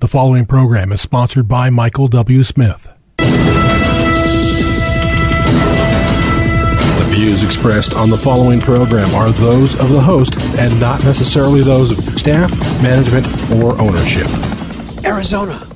The 0.00 0.06
following 0.06 0.46
program 0.46 0.92
is 0.92 1.00
sponsored 1.00 1.48
by 1.48 1.70
Michael 1.70 2.06
W. 2.06 2.44
Smith. 2.44 2.88
The 3.16 3.24
views 7.08 7.42
expressed 7.42 7.94
on 7.94 8.08
the 8.08 8.16
following 8.16 8.60
program 8.60 9.12
are 9.12 9.32
those 9.32 9.74
of 9.74 9.88
the 9.88 10.00
host 10.00 10.36
and 10.56 10.78
not 10.78 11.02
necessarily 11.02 11.62
those 11.62 11.90
of 11.90 11.98
staff, 12.16 12.56
management, 12.80 13.26
or 13.50 13.76
ownership. 13.80 14.28
Arizona. 15.04 15.66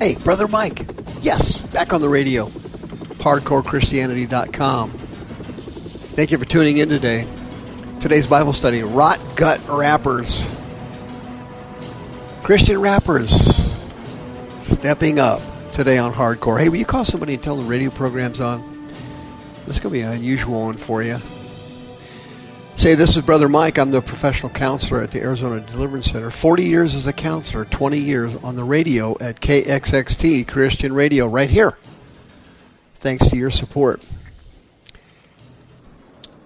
Hey, 0.00 0.16
Brother 0.24 0.48
Mike. 0.48 0.86
Yes, 1.20 1.60
back 1.72 1.92
on 1.92 2.00
the 2.00 2.08
radio. 2.08 2.46
HardcoreChristianity.com. 2.46 4.90
Thank 4.90 6.30
you 6.30 6.38
for 6.38 6.46
tuning 6.46 6.78
in 6.78 6.88
today. 6.88 7.26
Today's 8.00 8.26
Bible 8.26 8.54
study 8.54 8.82
Rot 8.82 9.20
Gut 9.36 9.60
Rappers. 9.68 10.48
Christian 12.42 12.80
rappers 12.80 13.30
stepping 14.64 15.20
up 15.20 15.40
today 15.72 15.98
on 15.98 16.12
Hardcore. 16.12 16.58
Hey, 16.58 16.68
will 16.68 16.76
you 16.76 16.84
call 16.84 17.04
somebody 17.04 17.34
and 17.34 17.42
tell 17.42 17.56
the 17.56 17.62
radio 17.62 17.88
program's 17.88 18.40
on? 18.40 18.88
This 19.64 19.76
is 19.76 19.80
going 19.80 19.92
to 19.92 20.00
be 20.00 20.00
an 20.00 20.10
unusual 20.10 20.62
one 20.62 20.76
for 20.76 21.04
you. 21.04 21.18
Say, 22.74 22.96
this 22.96 23.16
is 23.16 23.24
Brother 23.24 23.48
Mike. 23.48 23.78
I'm 23.78 23.92
the 23.92 24.02
professional 24.02 24.50
counselor 24.50 25.02
at 25.02 25.12
the 25.12 25.20
Arizona 25.20 25.60
Deliverance 25.60 26.10
Center. 26.10 26.30
40 26.30 26.64
years 26.64 26.96
as 26.96 27.06
a 27.06 27.12
counselor, 27.12 27.64
20 27.64 27.98
years 27.98 28.34
on 28.42 28.56
the 28.56 28.64
radio 28.64 29.16
at 29.20 29.40
KXXT 29.40 30.48
Christian 30.48 30.92
Radio 30.92 31.28
right 31.28 31.48
here. 31.50 31.78
Thanks 32.96 33.30
to 33.30 33.36
your 33.36 33.52
support. 33.52 34.04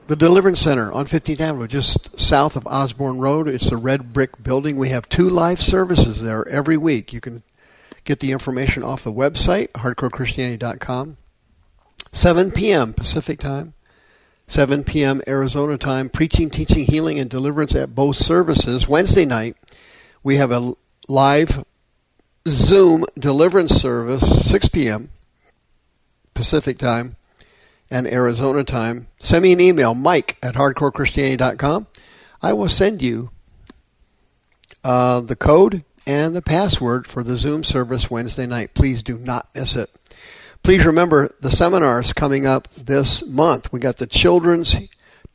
The 0.07 0.15
Deliverance 0.15 0.61
Center 0.61 0.93
on 0.93 1.07
15th 1.07 1.41
Avenue, 1.41 1.67
just 1.67 2.21
south 2.21 2.55
of 2.55 2.65
Osborn 2.69 3.19
Road. 3.19 3.49
It's 3.49 3.71
the 3.71 3.77
red 3.77 4.13
brick 4.13 4.41
building. 4.41 4.77
We 4.77 4.91
have 4.91 5.09
two 5.09 5.29
live 5.29 5.61
services 5.61 6.23
there 6.23 6.47
every 6.47 6.77
week. 6.77 7.13
You 7.13 7.21
can 7.21 7.43
get 8.05 8.21
the 8.21 8.31
information 8.31 8.85
off 8.85 9.03
the 9.03 9.13
website, 9.13 9.71
hardcorechristianity.com. 9.73 11.17
7 12.13 12.51
p.m. 12.53 12.93
Pacific 12.93 13.41
time, 13.41 13.75
7 14.47 14.85
p.m. 14.85 15.23
Arizona 15.27 15.77
time. 15.77 16.09
Preaching, 16.09 16.51
teaching, 16.51 16.85
healing, 16.85 17.19
and 17.19 17.29
deliverance 17.29 17.75
at 17.75 17.97
both 17.97 18.15
services. 18.15 18.87
Wednesday 18.87 19.25
night, 19.25 19.57
we 20.23 20.37
have 20.37 20.53
a 20.53 20.73
live 21.09 21.65
Zoom 22.47 23.05
deliverance 23.19 23.75
service, 23.75 24.49
6 24.49 24.69
p.m. 24.69 25.11
Pacific 26.33 26.79
time 26.79 27.17
and 27.91 28.07
Arizona 28.07 28.65
time, 28.65 29.09
send 29.19 29.43
me 29.43 29.53
an 29.53 29.61
email, 29.61 29.95
mike 29.95 30.37
at 30.43 30.55
hardcorechristianity.com. 30.55 31.87
I 32.43 32.53
will 32.53 32.69
send 32.69 33.03
you 33.03 33.31
uh, 34.85 35.21
the 35.21 35.37
code 35.37 35.85
and 36.07 36.35
the 36.35 36.43
password 36.43 37.07
for 37.07 37.25
the 37.25 37.37
Zoom 37.37 37.65
service 37.65 38.11
Wednesday 38.11 38.47
night. 38.47 38.75
Please 38.75 39.03
do 39.03 39.17
not 39.19 39.49
miss 39.55 39.77
it. 39.77 39.91
Please 40.63 40.85
remember 40.85 41.31
the 41.41 41.51
seminars 41.51 42.13
coming 42.13 42.47
up 42.47 42.69
this 42.75 43.25
month. 43.25 43.73
We 43.73 43.81
got 43.81 43.99
the 43.99 44.07
Children's 44.07 44.77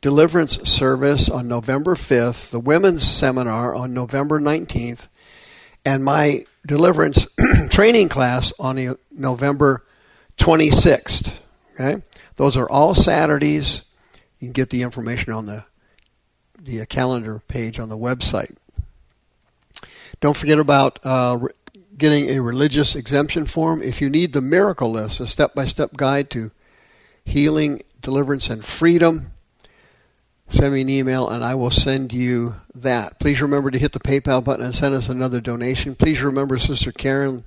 Deliverance 0.02 0.58
Service 0.68 1.28
on 1.28 1.48
November 1.48 1.94
5th, 1.94 2.50
the 2.50 2.60
Women's 2.60 3.06
Seminar 3.06 3.74
on 3.74 3.94
November 3.94 4.40
19th, 4.40 5.08
and 5.84 6.04
my 6.04 6.44
deliverance 6.66 7.26
training 7.70 8.08
class 8.08 8.52
on 8.58 8.96
November 9.10 9.84
26th. 10.38 11.34
Okay? 11.74 12.02
Those 12.42 12.56
are 12.56 12.68
all 12.68 12.92
Saturdays. 12.92 13.82
You 14.40 14.48
can 14.48 14.52
get 14.52 14.70
the 14.70 14.82
information 14.82 15.32
on 15.32 15.46
the 15.46 15.64
the 16.60 16.84
calendar 16.86 17.40
page 17.46 17.78
on 17.78 17.88
the 17.88 17.96
website. 17.96 18.56
Don't 20.18 20.36
forget 20.36 20.58
about 20.58 20.98
uh, 21.04 21.38
getting 21.96 22.30
a 22.30 22.40
religious 22.40 22.96
exemption 22.96 23.46
form. 23.46 23.80
If 23.80 24.00
you 24.00 24.10
need 24.10 24.32
the 24.32 24.40
miracle 24.40 24.90
list, 24.90 25.20
a 25.20 25.26
step 25.28 25.54
by 25.54 25.66
step 25.66 25.96
guide 25.96 26.30
to 26.30 26.50
healing, 27.24 27.84
deliverance, 28.00 28.50
and 28.50 28.64
freedom, 28.64 29.30
send 30.48 30.74
me 30.74 30.80
an 30.80 30.88
email 30.88 31.28
and 31.28 31.44
I 31.44 31.54
will 31.54 31.70
send 31.70 32.12
you 32.12 32.56
that. 32.74 33.20
Please 33.20 33.40
remember 33.40 33.70
to 33.70 33.78
hit 33.78 33.92
the 33.92 34.00
PayPal 34.00 34.42
button 34.42 34.64
and 34.64 34.74
send 34.74 34.96
us 34.96 35.08
another 35.08 35.40
donation. 35.40 35.94
Please 35.94 36.20
remember 36.20 36.58
Sister 36.58 36.90
Karen. 36.90 37.44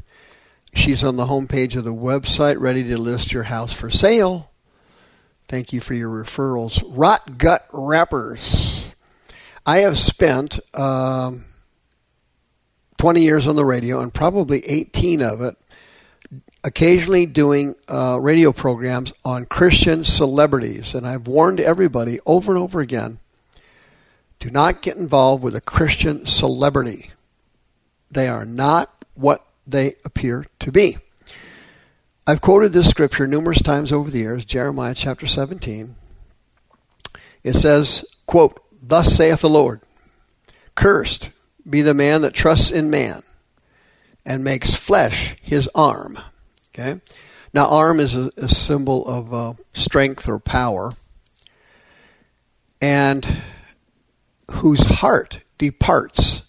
She's 0.74 1.04
on 1.04 1.18
the 1.18 1.26
homepage 1.26 1.76
of 1.76 1.84
the 1.84 1.94
website, 1.94 2.62
ready 2.62 2.86
to 2.86 2.98
list 2.98 3.34
your 3.34 3.44
house 3.44 3.74
for 3.74 3.90
sale. 3.90 4.52
Thank 5.48 5.74
you 5.74 5.80
for 5.80 5.94
your 5.94 6.10
referrals. 6.10 6.84
Rot 6.88 7.38
Gut 7.38 7.68
Rappers. 7.72 8.92
I 9.66 9.80
have 9.80 9.98
spent 9.98 10.60
um, 10.74 11.46
20 12.98 13.22
years 13.22 13.48
on 13.48 13.56
the 13.56 13.66
radio 13.66 14.02
and 14.02 14.14
probably 14.14 14.60
18 14.60 15.22
of 15.22 15.42
it 15.42 15.56
occasionally 16.64 17.28
doing 17.28 17.76
uh, 17.88 18.18
radio 18.20 18.52
programs 18.52 19.14
on 19.24 19.46
Christian 19.46 20.04
celebrities. 20.04 20.96
And 20.96 21.08
I've 21.08 21.28
warned 21.28 21.60
everybody 21.60 22.20
over 22.26 22.52
and 22.52 22.62
over 22.62 22.82
again 22.82 23.20
do 24.40 24.50
not 24.50 24.82
get 24.82 24.98
involved 24.98 25.44
with 25.44 25.56
a 25.56 25.62
Christian 25.62 26.26
celebrity. 26.26 27.12
They 28.12 28.28
are 28.28 28.46
not 28.46 28.90
what 29.16 29.46
they 29.66 29.94
appear 30.04 30.46
to 30.60 30.72
be. 30.72 30.98
I've 32.28 32.42
quoted 32.42 32.74
this 32.74 32.90
scripture 32.90 33.28
numerous 33.28 33.62
times 33.62 33.92
over 33.92 34.10
the 34.10 34.18
years, 34.18 34.46
Jeremiah 34.46 34.96
chapter 34.96 35.28
17. 35.28 35.96
It 37.44 37.54
says, 37.54 38.04
quote, 38.26 38.60
Thus 38.82 39.16
saith 39.16 39.42
the 39.42 39.50
Lord, 39.50 39.82
Cursed 40.74 41.30
be 41.70 41.84
the 41.84 41.94
man 41.94 42.24
that 42.24 42.34
trusts 42.34 42.72
in 42.72 42.90
man 42.90 43.22
and 44.26 44.44
makes 44.44 44.74
flesh 44.74 45.36
his 45.44 45.70
arm. 45.76 46.18
Okay? 46.74 47.00
Now, 47.54 47.68
arm 47.68 48.00
is 48.00 48.16
a, 48.16 48.32
a 48.38 48.48
symbol 48.48 49.08
of 49.08 49.32
uh, 49.32 49.54
strength 49.76 50.28
or 50.28 50.40
power, 50.40 50.90
and 52.82 53.44
whose 54.50 54.82
heart 54.82 55.44
departs 55.60 56.42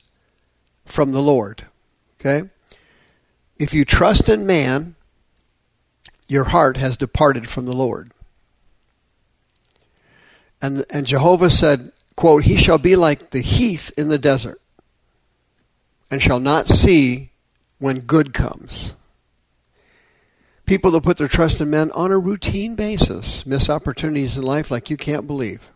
from 0.86 1.12
the 1.12 1.22
Lord. 1.22 1.66
Okay? 2.18 2.48
If 3.58 3.74
you 3.74 3.84
trust 3.84 4.30
in 4.30 4.46
man, 4.46 4.95
your 6.28 6.44
heart 6.44 6.76
has 6.76 6.96
departed 6.96 7.48
from 7.48 7.66
the 7.66 7.72
Lord. 7.72 8.10
And, 10.60 10.84
and 10.92 11.06
Jehovah 11.06 11.50
said, 11.50 11.92
quote, 12.16 12.44
He 12.44 12.56
shall 12.56 12.78
be 12.78 12.96
like 12.96 13.30
the 13.30 13.40
heath 13.40 13.92
in 13.96 14.08
the 14.08 14.18
desert, 14.18 14.60
and 16.10 16.22
shall 16.22 16.40
not 16.40 16.68
see 16.68 17.30
when 17.78 18.00
good 18.00 18.32
comes. 18.32 18.94
People 20.64 20.90
that 20.92 21.04
put 21.04 21.16
their 21.16 21.28
trust 21.28 21.60
in 21.60 21.70
men 21.70 21.92
on 21.92 22.10
a 22.10 22.18
routine 22.18 22.74
basis 22.74 23.46
miss 23.46 23.70
opportunities 23.70 24.36
in 24.36 24.42
life 24.42 24.70
like 24.70 24.90
you 24.90 24.96
can't 24.96 25.26
believe. 25.26 25.70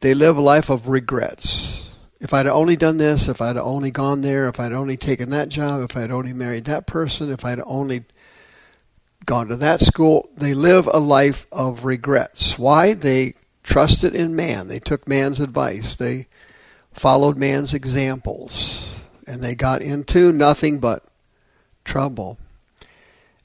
They 0.00 0.14
live 0.14 0.38
a 0.38 0.42
life 0.42 0.70
of 0.70 0.88
regrets. 0.88 1.90
If 2.18 2.32
I'd 2.32 2.46
only 2.46 2.76
done 2.76 2.96
this, 2.96 3.28
if 3.28 3.42
I'd 3.42 3.58
only 3.58 3.90
gone 3.90 4.22
there, 4.22 4.48
if 4.48 4.58
I'd 4.58 4.72
only 4.72 4.96
taken 4.96 5.28
that 5.30 5.50
job, 5.50 5.82
if 5.82 5.96
I'd 5.96 6.10
only 6.10 6.32
married 6.32 6.64
that 6.64 6.86
person, 6.86 7.30
if 7.30 7.44
I'd 7.44 7.60
only 7.66 8.04
gone 9.26 9.48
to 9.48 9.56
that 9.56 9.80
school, 9.80 10.30
they 10.36 10.54
live 10.54 10.88
a 10.90 10.98
life 10.98 11.46
of 11.52 11.84
regrets. 11.84 12.58
Why? 12.58 12.94
They 12.94 13.32
trusted 13.62 14.14
in 14.14 14.36
man. 14.36 14.68
They 14.68 14.78
took 14.78 15.08
man's 15.08 15.40
advice. 15.40 15.96
They 15.96 16.28
followed 16.92 17.36
man's 17.36 17.74
examples. 17.74 19.02
And 19.26 19.42
they 19.42 19.54
got 19.54 19.82
into 19.82 20.32
nothing 20.32 20.78
but 20.78 21.04
trouble. 21.84 22.38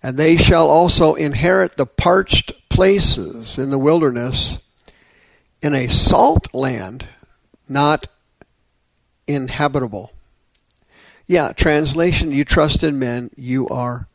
And 0.03 0.17
they 0.17 0.37
shall 0.37 0.69
also 0.69 1.15
inherit 1.15 1.77
the 1.77 1.85
parched 1.85 2.69
places 2.69 3.57
in 3.57 3.71
the 3.71 3.79
wilderness 3.79 4.59
in 5.61 5.75
a 5.75 5.87
salt 5.87 6.53
land, 6.53 7.07
not 7.67 8.07
inhabitable. 9.27 10.11
Yeah, 11.27 11.51
translation, 11.53 12.31
you 12.31 12.43
trust 12.45 12.83
in 12.83 12.99
men, 12.99 13.29
you 13.35 13.67
are 13.69 14.07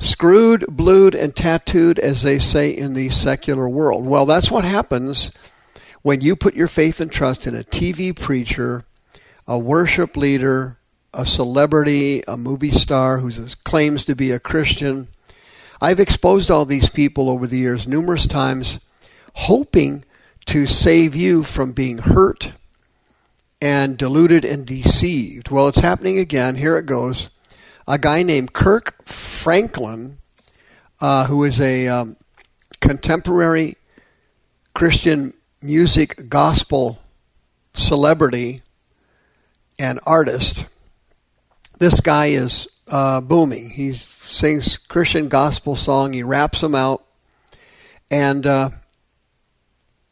screwed, 0.00 0.64
blued, 0.68 1.14
and 1.14 1.36
tattooed, 1.36 1.98
as 2.00 2.22
they 2.22 2.38
say 2.38 2.70
in 2.70 2.94
the 2.94 3.10
secular 3.10 3.68
world. 3.68 4.04
Well, 4.04 4.26
that's 4.26 4.50
what 4.50 4.64
happens 4.64 5.30
when 6.02 6.20
you 6.20 6.34
put 6.34 6.54
your 6.54 6.68
faith 6.68 7.00
and 7.00 7.12
trust 7.12 7.46
in 7.46 7.54
a 7.54 7.62
TV 7.62 8.18
preacher, 8.18 8.84
a 9.46 9.58
worship 9.58 10.16
leader, 10.16 10.78
a 11.12 11.26
celebrity, 11.26 12.22
a 12.26 12.36
movie 12.36 12.70
star 12.70 13.18
who 13.18 13.30
claims 13.64 14.04
to 14.06 14.16
be 14.16 14.30
a 14.30 14.40
Christian. 14.40 15.08
I've 15.80 16.00
exposed 16.00 16.50
all 16.50 16.64
these 16.64 16.90
people 16.90 17.28
over 17.28 17.46
the 17.46 17.58
years 17.58 17.86
numerous 17.86 18.26
times, 18.26 18.80
hoping 19.34 20.04
to 20.46 20.66
save 20.66 21.14
you 21.14 21.42
from 21.42 21.72
being 21.72 21.98
hurt 21.98 22.52
and 23.60 23.98
deluded 23.98 24.44
and 24.44 24.66
deceived. 24.66 25.50
Well, 25.50 25.68
it's 25.68 25.80
happening 25.80 26.18
again. 26.18 26.56
Here 26.56 26.78
it 26.78 26.86
goes. 26.86 27.28
A 27.90 27.98
guy 27.98 28.22
named 28.22 28.52
Kirk 28.52 29.04
Franklin, 29.04 30.18
uh, 31.00 31.26
who 31.26 31.42
is 31.42 31.60
a 31.60 31.88
um, 31.88 32.16
contemporary 32.80 33.74
Christian 34.76 35.34
music 35.60 36.28
gospel 36.28 37.00
celebrity 37.74 38.62
and 39.76 39.98
artist. 40.06 40.66
This 41.80 41.98
guy 41.98 42.26
is 42.26 42.68
uh, 42.86 43.22
booming. 43.22 43.70
He 43.70 43.94
sings 43.94 44.76
Christian 44.76 45.26
gospel 45.26 45.74
song. 45.74 46.12
He 46.12 46.22
raps 46.22 46.60
them 46.60 46.76
out, 46.76 47.04
and 48.08 48.46
uh, 48.46 48.70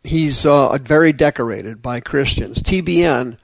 he's 0.02 0.44
uh, 0.44 0.76
very 0.78 1.12
decorated 1.12 1.80
by 1.80 2.00
Christians. 2.00 2.60
TBN 2.60 3.38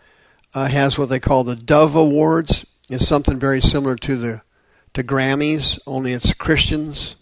uh, 0.55 0.67
has 0.67 0.99
what 0.99 1.09
they 1.09 1.21
call 1.21 1.45
the 1.45 1.55
Dove 1.55 1.95
Awards. 1.95 2.67
It's 2.91 3.07
something 3.07 3.39
very 3.39 3.61
similar 3.61 3.97
to 3.97 4.17
the 4.17 4.43
to 4.93 5.03
Grammys, 5.03 5.79
only 5.87 6.13
it's 6.13 6.33
Christians. 6.35 7.17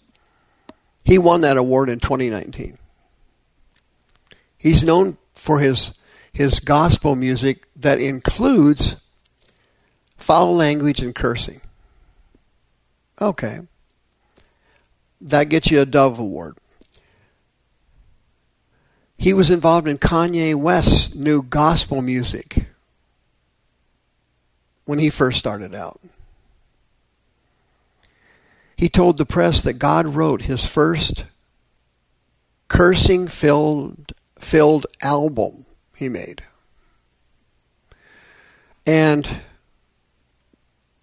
He 1.03 1.17
won 1.17 1.41
that 1.41 1.57
award 1.57 1.89
in 1.89 1.99
2019. 1.99 2.77
He's 4.57 4.83
known 4.83 5.17
for 5.35 5.59
his 5.59 5.93
his 6.31 6.59
gospel 6.59 7.15
music 7.15 7.67
that 7.75 7.99
includes 7.99 8.95
foul 10.17 10.55
language 10.55 11.01
and 11.01 11.13
cursing. 11.13 11.61
Okay. 13.21 13.59
That 15.21 15.49
gets 15.49 15.71
you 15.71 15.79
a 15.79 15.85
Dove 15.85 16.19
Award. 16.19 16.57
He 19.17 19.33
was 19.33 19.49
involved 19.49 19.87
in 19.87 19.97
Kanye 19.97 20.55
West's 20.55 21.15
new 21.15 21.43
gospel 21.43 22.01
music 22.01 22.67
when 24.85 24.99
he 24.99 25.09
first 25.09 25.39
started 25.39 25.73
out. 25.73 25.99
He 28.75 28.89
told 28.89 29.17
the 29.17 29.25
press 29.25 29.61
that 29.61 29.73
God 29.73 30.07
wrote 30.07 30.43
his 30.43 30.65
first 30.65 31.25
cursing 32.67 33.27
filled 33.27 34.13
filled 34.39 34.87
album 35.01 35.65
he 35.95 36.09
made. 36.09 36.43
And 38.85 39.41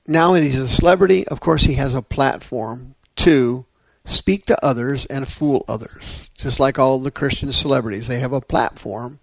now 0.06 0.32
that 0.32 0.42
he's 0.42 0.56
a 0.56 0.68
celebrity, 0.68 1.26
of 1.28 1.40
course 1.40 1.62
he 1.62 1.74
has 1.74 1.94
a 1.94 2.02
platform 2.02 2.96
to 3.16 3.64
speak 4.04 4.46
to 4.46 4.64
others 4.64 5.06
and 5.06 5.26
fool 5.26 5.64
others. 5.68 6.30
Just 6.34 6.60
like 6.60 6.78
all 6.78 6.98
the 6.98 7.10
Christian 7.10 7.52
celebrities, 7.52 8.08
they 8.08 8.18
have 8.18 8.32
a 8.32 8.40
platform. 8.40 9.20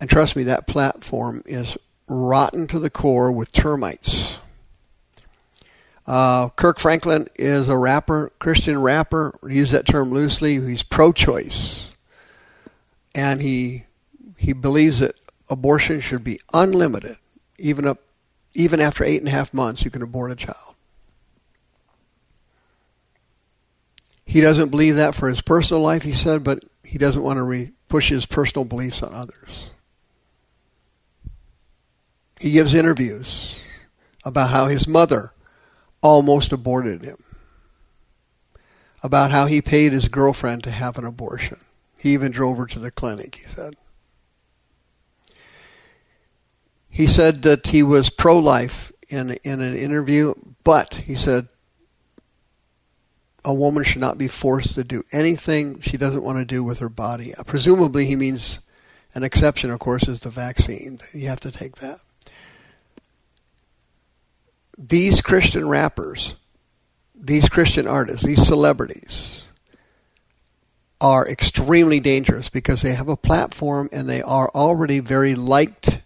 And 0.00 0.10
trust 0.10 0.36
me, 0.36 0.44
that 0.44 0.66
platform 0.66 1.42
is 1.46 1.76
rotten 2.08 2.66
to 2.68 2.78
the 2.78 2.90
core 2.90 3.30
with 3.32 3.52
termites. 3.52 4.38
Uh, 6.06 6.50
Kirk 6.50 6.78
Franklin 6.78 7.28
is 7.34 7.68
a 7.68 7.76
rapper, 7.76 8.32
Christian 8.38 8.80
rapper. 8.80 9.32
Use 9.42 9.72
that 9.72 9.86
term 9.86 10.10
loosely. 10.10 10.60
He's 10.60 10.84
pro-choice, 10.84 11.88
and 13.14 13.42
he 13.42 13.84
he 14.36 14.52
believes 14.52 15.00
that 15.00 15.20
abortion 15.50 16.00
should 16.00 16.22
be 16.22 16.38
unlimited, 16.52 17.16
even 17.58 17.86
up 17.86 17.98
even 18.54 18.80
after 18.80 19.02
eight 19.04 19.20
and 19.20 19.28
a 19.28 19.32
half 19.32 19.52
months. 19.52 19.84
You 19.84 19.90
can 19.90 20.02
abort 20.02 20.30
a 20.30 20.36
child. 20.36 20.76
He 24.24 24.40
doesn't 24.40 24.70
believe 24.70 24.96
that 24.96 25.14
for 25.14 25.28
his 25.28 25.40
personal 25.40 25.82
life, 25.82 26.02
he 26.02 26.12
said, 26.12 26.42
but 26.42 26.64
he 26.84 26.98
doesn't 26.98 27.22
want 27.22 27.36
to 27.36 27.42
re- 27.42 27.72
push 27.88 28.08
his 28.08 28.26
personal 28.26 28.64
beliefs 28.64 29.02
on 29.02 29.14
others. 29.14 29.70
He 32.38 32.50
gives 32.50 32.74
interviews 32.74 33.60
about 34.24 34.50
how 34.50 34.66
his 34.66 34.86
mother 34.86 35.32
almost 36.02 36.52
aborted 36.52 37.02
him, 37.02 37.16
about 39.02 39.30
how 39.30 39.46
he 39.46 39.62
paid 39.62 39.92
his 39.92 40.08
girlfriend 40.08 40.64
to 40.64 40.70
have 40.70 40.98
an 40.98 41.06
abortion. 41.06 41.58
He 41.98 42.12
even 42.12 42.32
drove 42.32 42.58
her 42.58 42.66
to 42.66 42.78
the 42.78 42.90
clinic, 42.90 43.36
he 43.36 43.44
said. 43.44 43.74
He 46.88 47.06
said 47.06 47.42
that 47.42 47.68
he 47.68 47.82
was 47.82 48.10
pro 48.10 48.38
life 48.38 48.92
in, 49.08 49.32
in 49.44 49.60
an 49.60 49.76
interview, 49.76 50.34
but 50.64 50.94
he 50.94 51.14
said 51.14 51.48
a 53.44 53.54
woman 53.54 53.84
should 53.84 54.00
not 54.00 54.18
be 54.18 54.28
forced 54.28 54.74
to 54.74 54.84
do 54.84 55.02
anything 55.12 55.80
she 55.80 55.96
doesn't 55.96 56.24
want 56.24 56.38
to 56.38 56.44
do 56.44 56.64
with 56.64 56.80
her 56.80 56.88
body. 56.88 57.32
Presumably, 57.46 58.06
he 58.06 58.16
means 58.16 58.58
an 59.14 59.22
exception, 59.22 59.70
of 59.70 59.78
course, 59.78 60.08
is 60.08 60.20
the 60.20 60.30
vaccine. 60.30 60.98
You 61.14 61.28
have 61.28 61.40
to 61.40 61.52
take 61.52 61.76
that. 61.76 62.00
These 64.78 65.20
Christian 65.22 65.68
rappers, 65.68 66.34
these 67.14 67.48
Christian 67.48 67.86
artists, 67.86 68.24
these 68.24 68.46
celebrities 68.46 69.42
are 71.00 71.28
extremely 71.28 72.00
dangerous 72.00 72.48
because 72.48 72.82
they 72.82 72.94
have 72.94 73.08
a 73.08 73.16
platform 73.16 73.88
and 73.92 74.08
they 74.08 74.22
are 74.22 74.50
already 74.54 75.00
very 75.00 75.34
liked 75.34 76.00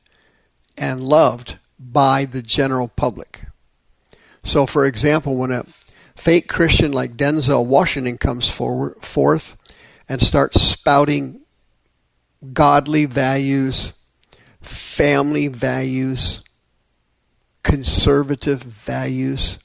and 0.77 1.01
loved 1.01 1.57
by 1.79 2.25
the 2.25 2.43
general 2.43 2.89
public. 2.89 3.45
So, 4.43 4.67
for 4.67 4.85
example, 4.85 5.37
when 5.37 5.53
a 5.53 5.65
fake 6.17 6.49
Christian 6.49 6.93
like 6.93 7.17
Denzel 7.17 7.67
Washington 7.67 8.19
comes 8.19 8.49
forward, 8.49 9.03
forth 9.03 9.57
and 10.09 10.21
starts 10.21 10.61
spouting 10.61 11.41
godly 12.53 13.05
values, 13.05 13.93
family 14.61 15.49
values, 15.49 16.43
conservative 17.63 18.63
values, 18.63 19.59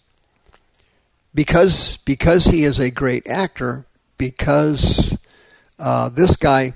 because 1.33 1.97
because 2.05 2.45
he 2.45 2.63
is 2.63 2.79
a 2.79 2.91
great 2.91 3.27
actor, 3.27 3.85
because 4.17 5.17
uh, 5.79 6.09
this 6.09 6.35
guy 6.35 6.73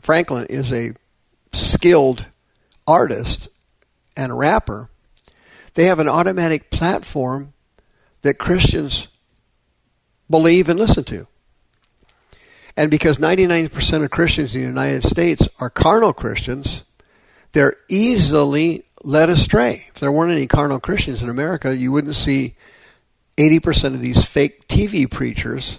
Franklin 0.00 0.46
is 0.48 0.72
a 0.72 0.94
skilled 1.52 2.26
artist 2.86 3.48
and 4.16 4.38
rapper 4.38 4.90
they 5.78 5.84
have 5.84 6.00
an 6.00 6.08
automatic 6.08 6.70
platform 6.70 7.54
that 8.22 8.34
Christians 8.34 9.06
believe 10.28 10.68
and 10.68 10.76
listen 10.76 11.04
to. 11.04 11.28
And 12.76 12.90
because 12.90 13.18
99% 13.18 14.02
of 14.02 14.10
Christians 14.10 14.56
in 14.56 14.60
the 14.60 14.66
United 14.66 15.04
States 15.04 15.48
are 15.60 15.70
carnal 15.70 16.12
Christians, 16.12 16.82
they're 17.52 17.76
easily 17.88 18.86
led 19.04 19.30
astray. 19.30 19.82
If 19.88 19.94
there 19.94 20.12
weren't 20.12 20.32
any 20.32 20.46
carnal 20.46 20.80
Christians 20.80 21.22
in 21.22 21.28
America, 21.28 21.76
you 21.76 21.92
wouldn't 21.92 22.16
see 22.16 22.54
80% 23.36 23.94
of 23.94 24.00
these 24.00 24.24
fake 24.24 24.66
TV 24.68 25.10
preachers 25.10 25.78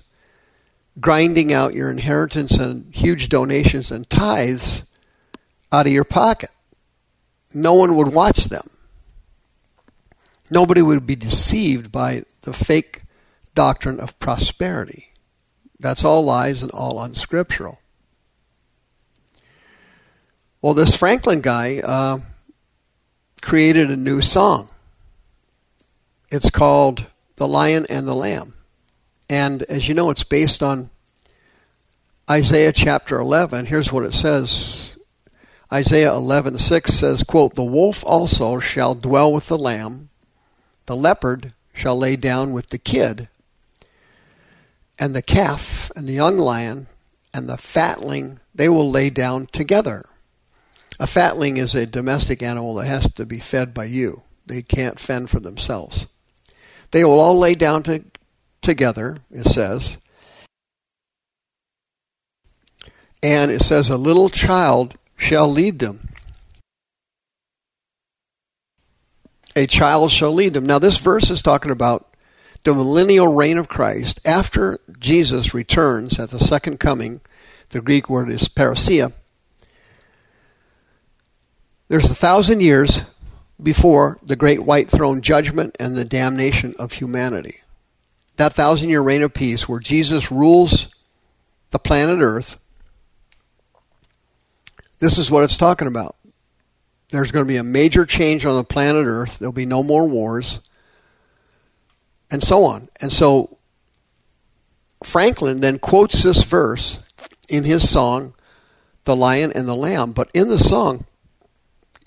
grinding 0.99 1.53
out 1.53 1.75
your 1.75 1.89
inheritance 1.89 2.57
and 2.57 2.93
huge 2.93 3.29
donations 3.29 3.91
and 3.91 4.09
tithes 4.09 4.83
out 5.71 5.85
of 5.85 5.93
your 5.93 6.03
pocket. 6.03 6.51
No 7.53 7.73
one 7.73 7.95
would 7.95 8.13
watch 8.13 8.45
them 8.45 8.69
nobody 10.49 10.81
would 10.81 11.05
be 11.05 11.15
deceived 11.15 11.91
by 11.91 12.23
the 12.41 12.53
fake 12.53 13.01
doctrine 13.53 13.99
of 13.99 14.17
prosperity. 14.19 15.09
That's 15.79 16.03
all 16.03 16.23
lies 16.23 16.61
and 16.61 16.71
all 16.71 17.01
unscriptural. 17.01 17.79
Well, 20.61 20.73
this 20.73 20.95
Franklin 20.95 21.41
guy 21.41 21.79
uh, 21.79 22.19
created 23.39 23.89
a 23.89 23.95
new 23.95 24.21
song. 24.21 24.69
It's 26.31 26.49
called 26.49 27.07
The 27.37 27.47
Lion 27.47 27.85
and 27.89 28.07
the 28.07 28.15
Lamb. 28.15 28.53
And 29.29 29.63
as 29.63 29.87
you 29.87 29.93
know, 29.93 30.09
it's 30.09 30.23
based 30.23 30.61
on 30.63 30.89
Isaiah 32.29 32.71
chapter 32.71 33.19
11. 33.19 33.67
Here's 33.67 33.91
what 33.91 34.05
it 34.05 34.13
says. 34.13 34.95
Isaiah 35.71 36.13
11:6 36.13 36.93
says, 36.93 37.23
quote, 37.23 37.55
"The 37.55 37.63
wolf 37.63 38.03
also 38.05 38.59
shall 38.59 38.95
dwell 38.95 39.31
with 39.31 39.47
the 39.47 39.57
lamb, 39.57 40.09
the 40.87 40.95
leopard 40.95 41.53
shall 41.73 41.97
lay 41.97 42.15
down 42.15 42.53
with 42.53 42.67
the 42.67 42.79
kid, 42.79 43.29
and 44.97 45.15
the 45.15 45.21
calf 45.21 45.91
and 45.95 46.07
the 46.07 46.13
young 46.13 46.37
lion 46.37 46.87
and 47.33 47.47
the 47.47 47.57
fatling, 47.57 48.39
they 48.53 48.67
will 48.67 48.89
lay 48.89 49.09
down 49.09 49.47
together. 49.51 50.05
A 50.99 51.07
fatling 51.07 51.57
is 51.57 51.75
a 51.75 51.85
domestic 51.85 52.43
animal 52.43 52.75
that 52.75 52.87
has 52.87 53.11
to 53.13 53.25
be 53.25 53.39
fed 53.39 53.73
by 53.73 53.85
you. 53.85 54.21
They 54.45 54.61
can't 54.61 54.99
fend 54.99 55.29
for 55.29 55.39
themselves. 55.39 56.07
They 56.91 57.03
will 57.03 57.19
all 57.19 57.37
lay 57.37 57.55
down 57.55 57.83
to, 57.83 58.03
together, 58.61 59.17
it 59.31 59.45
says. 59.45 59.97
And 63.21 63.51
it 63.51 63.61
says, 63.61 63.89
A 63.89 63.97
little 63.97 64.29
child 64.29 64.97
shall 65.17 65.47
lead 65.47 65.79
them. 65.79 66.09
a 69.59 69.67
child 69.67 70.11
shall 70.11 70.33
lead 70.33 70.53
them. 70.53 70.65
Now, 70.65 70.79
this 70.79 70.97
verse 70.97 71.29
is 71.29 71.41
talking 71.41 71.71
about 71.71 72.07
the 72.63 72.73
millennial 72.73 73.27
reign 73.27 73.57
of 73.57 73.67
Christ 73.67 74.19
after 74.25 74.79
Jesus 74.99 75.53
returns 75.53 76.19
at 76.19 76.29
the 76.29 76.39
second 76.39 76.79
coming. 76.79 77.21
The 77.69 77.81
Greek 77.81 78.09
word 78.09 78.29
is 78.29 78.47
parousia. 78.47 79.13
There's 81.89 82.09
a 82.09 82.15
thousand 82.15 82.61
years 82.61 83.01
before 83.61 84.19
the 84.23 84.35
great 84.35 84.63
white 84.63 84.89
throne 84.89 85.21
judgment 85.21 85.75
and 85.79 85.95
the 85.95 86.05
damnation 86.05 86.75
of 86.77 86.93
humanity. 86.93 87.61
That 88.37 88.53
thousand 88.53 88.89
year 88.89 89.01
reign 89.01 89.23
of 89.23 89.33
peace 89.33 89.67
where 89.67 89.79
Jesus 89.79 90.31
rules 90.31 90.87
the 91.71 91.79
planet 91.79 92.19
Earth. 92.21 92.57
This 94.99 95.17
is 95.17 95.31
what 95.31 95.43
it's 95.43 95.57
talking 95.57 95.87
about. 95.87 96.15
There's 97.09 97.31
going 97.31 97.43
to 97.43 97.51
be 97.51 97.57
a 97.57 97.63
major 97.63 98.05
change 98.05 98.45
on 98.45 98.55
the 98.55 98.63
planet 98.63 99.07
Earth. 99.07 99.39
There'll 99.39 99.51
be 99.51 99.65
no 99.65 99.81
more 99.81 100.07
wars. 100.07 100.59
And 102.29 102.43
so 102.43 102.65
on. 102.65 102.89
And 103.01 103.11
so 103.11 103.57
Franklin 105.03 105.59
then 105.59 105.79
quotes 105.79 106.21
this 106.21 106.43
verse 106.43 106.99
in 107.49 107.63
his 107.63 107.89
song, 107.89 108.35
The 109.05 109.15
Lion 109.15 109.51
and 109.53 109.67
the 109.67 109.75
Lamb. 109.75 110.11
But 110.11 110.29
in 110.35 110.49
the 110.49 110.59
song, 110.59 111.05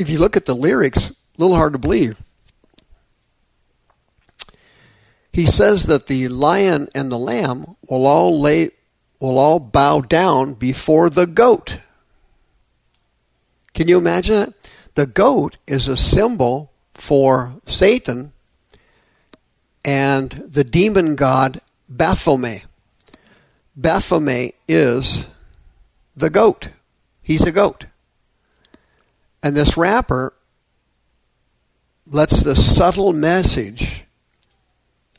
if 0.02 0.10
you 0.10 0.18
look 0.18 0.36
at 0.36 0.44
the 0.44 0.54
lyrics, 0.54 1.10
a 1.10 1.14
little 1.38 1.56
hard 1.56 1.72
to 1.72 1.78
believe. 1.78 2.16
He 5.32 5.46
says 5.46 5.86
that 5.86 6.08
the 6.08 6.28
lion 6.28 6.88
and 6.94 7.10
the 7.10 7.18
lamb 7.18 7.76
will 7.88 8.06
all 8.06 8.40
lay 8.40 8.72
will 9.18 9.38
all 9.38 9.60
bow 9.60 10.00
down 10.00 10.54
before 10.54 11.08
the 11.08 11.26
goat. 11.26 11.78
Can 13.72 13.88
you 13.88 13.96
imagine 13.96 14.48
it? 14.48 14.70
The 14.94 15.06
goat 15.06 15.56
is 15.66 15.86
a 15.86 15.96
symbol 15.96 16.72
for 16.94 17.54
Satan 17.64 18.32
and 19.84 20.30
the 20.30 20.64
demon 20.64 21.14
god 21.14 21.60
Baphomet. 21.88 22.66
Baphomet 23.76 24.54
is 24.66 25.26
the 26.16 26.30
goat. 26.30 26.68
He's 27.22 27.46
a 27.46 27.52
goat. 27.52 27.86
And 29.42 29.56
this 29.56 29.76
rapper 29.76 30.32
lets 32.06 32.42
the 32.42 32.54
subtle 32.54 33.12
message 33.12 34.04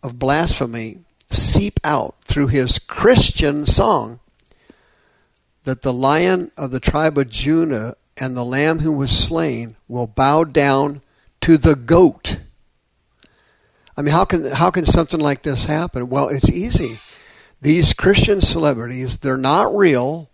of 0.01 0.19
blasphemy 0.19 0.99
seep 1.29 1.79
out 1.83 2.15
through 2.23 2.47
his 2.47 2.79
Christian 2.79 3.65
song 3.65 4.19
that 5.63 5.81
the 5.81 5.93
lion 5.93 6.51
of 6.57 6.71
the 6.71 6.79
tribe 6.79 7.17
of 7.17 7.29
Judah 7.29 7.95
and 8.19 8.35
the 8.35 8.45
lamb 8.45 8.79
who 8.79 8.91
was 8.91 9.11
slain 9.11 9.75
will 9.87 10.07
bow 10.07 10.43
down 10.43 11.01
to 11.41 11.57
the 11.57 11.75
goat. 11.75 12.37
I 13.97 14.01
mean, 14.01 14.11
how 14.11 14.25
can 14.25 14.45
how 14.45 14.71
can 14.71 14.85
something 14.85 15.19
like 15.19 15.43
this 15.43 15.65
happen? 15.65 16.09
Well, 16.09 16.29
it's 16.29 16.49
easy. 16.49 16.97
These 17.61 17.93
Christian 17.93 18.41
celebrities, 18.41 19.17
they're 19.17 19.37
not 19.37 19.75
real. 19.75 20.29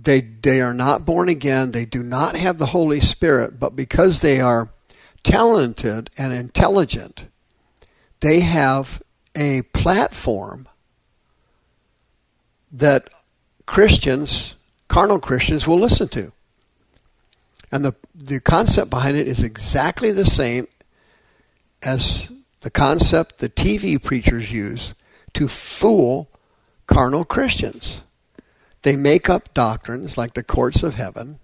They 0.00 0.20
they 0.20 0.60
are 0.60 0.74
not 0.74 1.04
born 1.04 1.28
again. 1.28 1.72
They 1.72 1.84
do 1.84 2.02
not 2.02 2.36
have 2.36 2.58
the 2.58 2.66
Holy 2.66 3.00
Spirit, 3.00 3.58
but 3.58 3.74
because 3.74 4.20
they 4.20 4.40
are 4.40 4.70
talented 5.22 6.10
and 6.16 6.32
intelligent, 6.32 7.26
they 8.20 8.40
have 8.40 9.02
a 9.36 9.62
platform 9.72 10.68
that 12.70 13.08
Christians, 13.66 14.54
carnal 14.88 15.20
Christians, 15.20 15.66
will 15.66 15.78
listen 15.78 16.08
to. 16.08 16.32
And 17.70 17.84
the, 17.84 17.94
the 18.14 18.40
concept 18.40 18.90
behind 18.90 19.16
it 19.16 19.28
is 19.28 19.42
exactly 19.42 20.10
the 20.12 20.24
same 20.24 20.66
as 21.82 22.30
the 22.60 22.70
concept 22.70 23.38
the 23.38 23.48
TV 23.48 24.02
preachers 24.02 24.50
use 24.50 24.94
to 25.34 25.48
fool 25.48 26.30
carnal 26.86 27.24
Christians. 27.24 28.02
They 28.88 28.96
make 28.96 29.28
up 29.28 29.52
doctrines 29.52 30.16
like 30.16 30.32
the 30.32 30.42
courts 30.42 30.82
of 30.82 30.94
heaven. 30.94 31.40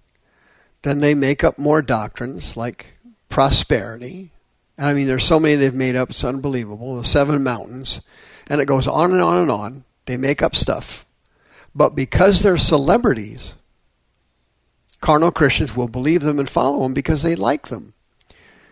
Then 0.81 0.99
they 0.99 1.13
make 1.13 1.43
up 1.43 1.59
more 1.59 1.83
doctrines 1.83 2.57
like 2.57 2.97
prosperity. 3.29 4.31
I 4.79 4.93
mean, 4.93 5.05
there's 5.05 5.25
so 5.25 5.39
many 5.39 5.53
they've 5.53 5.71
made 5.71 5.95
up, 5.95 6.09
it's 6.09 6.23
unbelievable. 6.23 6.95
The 6.95 7.03
seven 7.03 7.43
mountains. 7.43 8.01
And 8.47 8.59
it 8.59 8.65
goes 8.65 8.87
on 8.87 9.11
and 9.11 9.21
on 9.21 9.43
and 9.43 9.51
on. 9.51 9.83
They 10.07 10.17
make 10.17 10.41
up 10.41 10.55
stuff. 10.55 11.05
But 11.75 11.95
because 11.95 12.41
they're 12.41 12.57
celebrities, 12.57 13.53
carnal 14.99 15.29
Christians 15.29 15.75
will 15.75 15.87
believe 15.87 16.23
them 16.23 16.39
and 16.39 16.49
follow 16.49 16.81
them 16.81 16.95
because 16.95 17.21
they 17.21 17.35
like 17.35 17.67
them. 17.67 17.93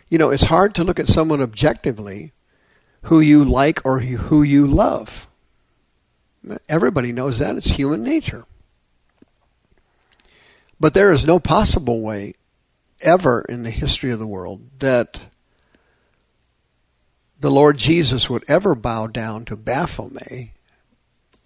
You 0.09 0.17
know, 0.17 0.31
it's 0.31 0.45
hard 0.45 0.73
to 0.73 0.83
look 0.83 0.99
at 0.99 1.07
someone 1.07 1.41
objectively 1.41 2.31
who 3.03 3.19
you 3.19 3.45
like 3.45 3.85
or 3.85 3.99
who 3.99 4.41
you 4.41 4.65
love. 4.65 5.27
Everybody 6.67 7.11
knows 7.11 7.37
that. 7.37 7.55
It's 7.55 7.69
human 7.69 8.01
nature. 8.01 8.47
But 10.83 10.93
there 10.93 11.13
is 11.13 11.25
no 11.25 11.39
possible 11.39 12.01
way 12.01 12.33
ever 13.01 13.45
in 13.47 13.63
the 13.63 13.71
history 13.71 14.11
of 14.11 14.19
the 14.19 14.27
world 14.27 14.63
that 14.79 15.17
the 17.39 17.49
Lord 17.49 17.77
Jesus 17.77 18.29
would 18.29 18.43
ever 18.49 18.75
bow 18.75 19.07
down 19.07 19.45
to 19.45 19.55
Baphomet. 19.55 20.49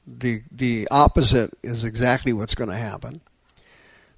The 0.08 0.42
the 0.52 0.88
opposite 0.90 1.56
is 1.62 1.84
exactly 1.84 2.34
what's 2.34 2.56
going 2.56 2.72
to 2.72 2.76
happen. 2.76 3.22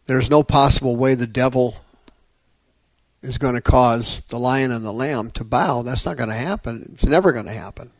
There's 0.05 0.29
no 0.29 0.41
possible 0.41 0.95
way 0.95 1.15
the 1.15 1.27
devil 1.27 1.75
is 3.21 3.37
going 3.37 3.55
to 3.55 3.61
cause 3.61 4.21
the 4.29 4.39
lion 4.39 4.71
and 4.71 4.85
the 4.85 4.93
lamb 4.93 5.31
to 5.31 5.43
bow. 5.43 5.81
That's 5.81 6.05
not 6.05 6.15
going 6.15 6.29
to 6.29 6.35
happen. 6.35 6.91
It's 6.93 7.03
never 7.03 7.33
going 7.33 7.47
to 7.47 7.51
happen. 7.51 7.91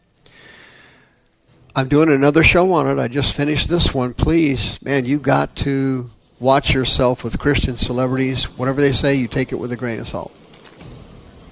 I'm 1.75 1.89
doing 1.89 2.07
another 2.07 2.45
show 2.45 2.71
on 2.71 2.87
it. 2.87 2.97
I 2.97 3.09
just 3.09 3.35
finished 3.35 3.67
this 3.67 3.93
one. 3.93 4.13
Please, 4.13 4.81
man, 4.81 5.03
you 5.03 5.19
got 5.19 5.53
to 5.57 6.11
watch 6.39 6.73
yourself 6.73 7.23
with 7.23 7.39
Christian 7.39 7.77
celebrities. 7.77 8.45
Whatever 8.57 8.81
they 8.81 8.93
say, 8.93 9.15
you 9.15 9.27
take 9.27 9.51
it 9.51 9.59
with 9.59 9.71
a 9.71 9.77
grain 9.77 9.99
of 9.99 10.07
salt. 10.07 10.31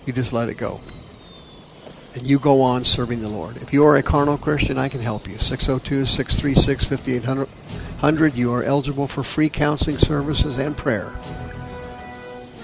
You 0.05 0.13
just 0.13 0.33
let 0.33 0.49
it 0.49 0.57
go. 0.57 0.79
And 2.15 2.25
you 2.25 2.39
go 2.39 2.61
on 2.61 2.83
serving 2.83 3.21
the 3.21 3.29
Lord. 3.29 3.57
If 3.57 3.73
you 3.73 3.85
are 3.85 3.97
a 3.97 4.03
carnal 4.03 4.37
Christian, 4.37 4.77
I 4.77 4.89
can 4.89 5.01
help 5.01 5.27
you. 5.27 5.37
602 5.37 6.05
636 6.05 6.85
5800. 6.85 8.35
You 8.35 8.53
are 8.53 8.63
eligible 8.63 9.07
for 9.07 9.23
free 9.23 9.49
counseling 9.49 9.97
services 9.97 10.57
and 10.57 10.75
prayer. 10.75 11.11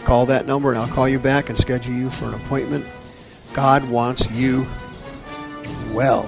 Call 0.06 0.26
that 0.26 0.46
number 0.46 0.70
and 0.70 0.80
I'll 0.80 0.88
call 0.88 1.08
you 1.08 1.20
back 1.20 1.50
and 1.50 1.58
schedule 1.58 1.94
you 1.94 2.10
for 2.10 2.26
an 2.26 2.34
appointment. 2.34 2.86
God 3.54 3.88
wants 3.90 4.30
you 4.32 4.66
well. 5.92 6.28